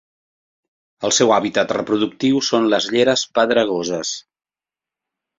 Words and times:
El 1.09 1.11
seu 1.17 1.33
hàbitat 1.35 1.73
reproductiu 1.75 2.41
són 2.47 2.65
les 2.75 2.87
lleres 2.95 3.25
pedregoses. 3.35 4.15